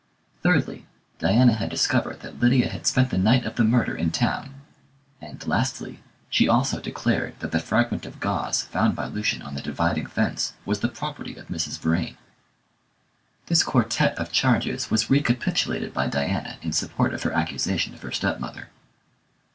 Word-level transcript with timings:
Thirdly, 0.41 0.87
Diana 1.19 1.53
had 1.53 1.69
discovered 1.69 2.21
that 2.21 2.39
Lydia 2.39 2.69
had 2.69 2.87
spent 2.87 3.11
the 3.11 3.19
night 3.19 3.45
of 3.45 3.53
the 3.55 3.63
murder 3.63 3.95
in 3.95 4.09
town; 4.09 4.55
and, 5.21 5.45
lastly, 5.45 5.99
she 6.27 6.47
also 6.49 6.81
declared 6.81 7.39
that 7.39 7.51
the 7.51 7.59
fragment 7.59 8.07
of 8.07 8.19
gauze 8.19 8.63
found 8.63 8.95
by 8.95 9.05
Lucian 9.05 9.43
on 9.43 9.53
the 9.53 9.61
dividing 9.61 10.07
fence 10.07 10.53
was 10.65 10.79
the 10.79 10.87
property 10.87 11.35
of 11.35 11.49
Mrs. 11.49 11.77
Vrain. 11.77 12.17
This 13.45 13.61
quartette 13.61 14.15
of 14.17 14.31
charges 14.31 14.89
was 14.89 15.11
recapitulated 15.11 15.93
by 15.93 16.07
Diana 16.07 16.57
in 16.63 16.71
support 16.73 17.13
of 17.13 17.21
her 17.21 17.31
accusation 17.33 17.93
of 17.93 18.01
her 18.01 18.11
stepmother. 18.11 18.69